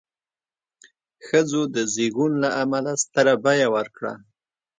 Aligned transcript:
ښځو 1.25 1.61
د 1.75 1.75
زېږون 1.93 2.31
له 2.43 2.49
امله 2.61 2.91
ستره 3.03 3.33
بیه 3.43 3.67
ورکړه. 3.75 4.13